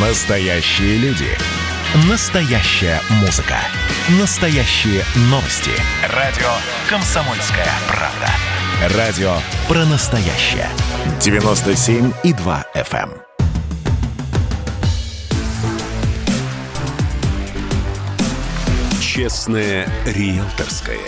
[0.00, 1.26] Настоящие люди.
[2.08, 3.56] Настоящая музыка.
[4.20, 5.72] Настоящие новости.
[6.14, 6.46] Радио
[6.88, 8.96] «Комсомольская правда».
[8.96, 9.32] Радио
[9.66, 10.68] про настоящее.
[11.18, 13.10] 97,2 FM.
[13.10, 13.18] эм.
[19.00, 21.00] Честное риэлторское.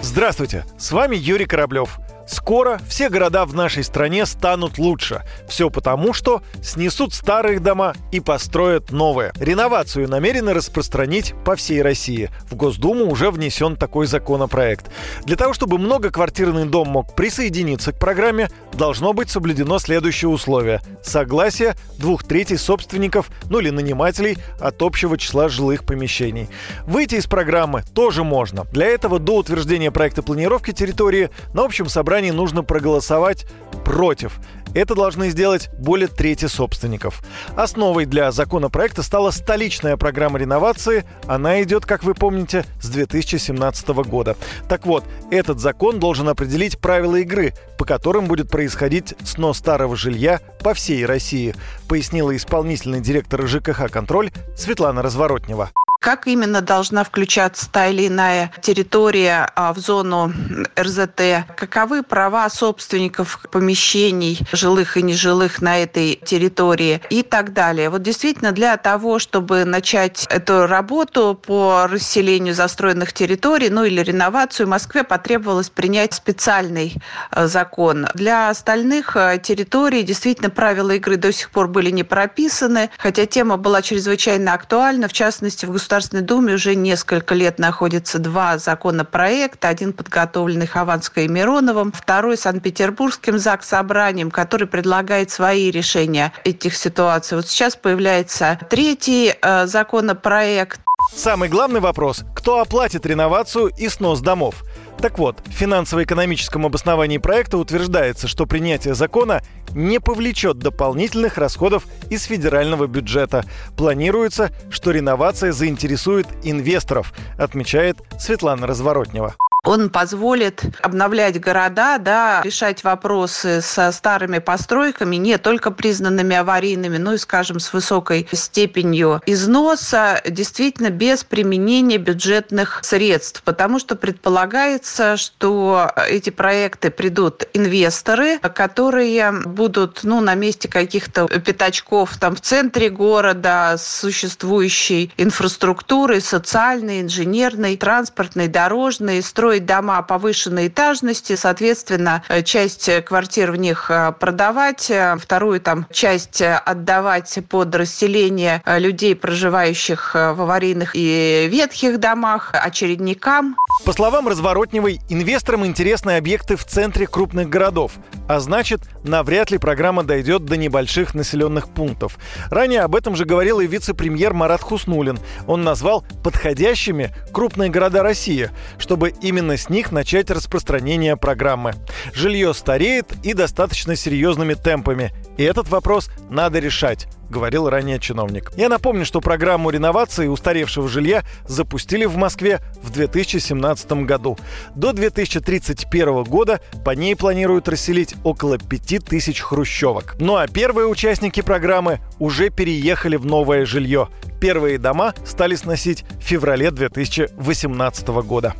[0.00, 1.98] Здравствуйте, с вами Юрий Кораблев.
[2.32, 5.22] Скоро все города в нашей стране станут лучше.
[5.46, 9.32] Все потому, что снесут старые дома и построят новые.
[9.38, 12.30] Реновацию намерены распространить по всей России.
[12.50, 14.86] В Госдуму уже внесен такой законопроект.
[15.26, 20.80] Для того, чтобы многоквартирный дом мог присоединиться к программе, должно быть соблюдено следующее условие.
[21.02, 26.48] Согласие двух третей собственников, ну или нанимателей от общего числа жилых помещений.
[26.86, 28.64] Выйти из программы тоже можно.
[28.72, 33.46] Для этого до утверждения проекта планировки территории на общем собрании нужно проголосовать
[33.84, 34.38] против.
[34.74, 37.22] Это должны сделать более трети собственников.
[37.56, 41.04] Основой для законопроекта стала столичная программа реновации.
[41.26, 44.36] Она идет, как вы помните, с 2017 года.
[44.68, 50.40] Так вот, этот закон должен определить правила игры, по которым будет происходить снос старого жилья
[50.62, 51.54] по всей России,
[51.88, 55.70] пояснила исполнительный директор ЖКХ «Контроль» Светлана Разворотнева.
[56.02, 60.32] Как именно должна включаться та или иная территория а, в зону
[60.76, 61.46] РЗТ?
[61.56, 67.88] Каковы права собственников помещений, жилых и нежилых на этой территории и так далее?
[67.88, 74.66] Вот действительно для того, чтобы начать эту работу по расселению застроенных территорий, ну или реновацию,
[74.66, 76.96] Москве потребовалось принять специальный
[77.30, 78.08] а, закон.
[78.14, 83.56] Для остальных а, территорий действительно правила игры до сих пор были не прописаны, хотя тема
[83.56, 89.68] была чрезвычайно актуальна, в частности, в государственном Государственной Думе уже несколько лет находятся два законопроекта.
[89.68, 97.36] Один подготовленный Хованской и Мироновым, второй Санкт-Петербургским ЗАГС собранием, который предлагает свои решения этих ситуаций.
[97.36, 100.80] Вот сейчас появляется третий э, законопроект.
[101.14, 104.62] Самый главный вопрос– кто оплатит реновацию и снос домов?
[105.02, 109.42] Так вот, в финансово-экономическом обосновании проекта утверждается, что принятие закона
[109.74, 113.44] не повлечет дополнительных расходов из федерального бюджета.
[113.76, 119.34] Планируется, что реновация заинтересует инвесторов, отмечает Светлана Разворотнева.
[119.72, 127.14] Он позволит обновлять города, да, решать вопросы со старыми постройками, не только признанными аварийными, но
[127.14, 135.90] и, скажем, с высокой степенью износа, действительно без применения бюджетных средств, потому что предполагается, что
[136.06, 143.76] эти проекты придут инвесторы, которые будут ну, на месте каких-то пятачков там в центре города
[143.78, 152.90] с существующей инфраструктурой, социальной, инженерной, транспортной, дорожной, строить строить дома повышенной этажности, соответственно, э, часть
[153.04, 160.40] квартир в них э, продавать, э, вторую там часть отдавать под расселение людей, проживающих в
[160.42, 163.56] аварийных и ветхих домах, очередникам.
[163.84, 167.92] По словам Разворотневой, инвесторам интересны объекты в центре крупных городов,
[168.28, 172.16] а значит, навряд ли программа дойдет до небольших населенных пунктов.
[172.48, 175.18] Ранее об этом же говорил и вице-премьер Марат Хуснулин.
[175.48, 181.74] Он назвал подходящими крупные города России, чтобы именно с них начать распространение программы.
[182.14, 188.52] Жилье стареет и достаточно серьезными темпами, и этот вопрос надо решать говорил ранее чиновник.
[188.56, 194.38] Я напомню, что программу реновации устаревшего жилья запустили в Москве в 2017 году.
[194.76, 200.14] До 2031 года по ней планируют расселить около 5000 хрущевок.
[200.20, 204.08] Ну а первые участники программы уже переехали в новое жилье.
[204.40, 208.54] Первые дома стали сносить в феврале 2018 года.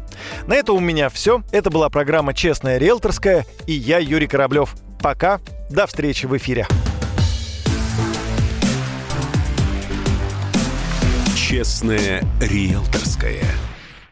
[0.47, 1.43] На это у меня все.
[1.53, 4.75] Это была программа «Честная риэлторская» и я, Юрий Кораблев.
[5.03, 6.66] Пока, до встречи в эфире.
[11.52, 13.44] Честное риэлторское.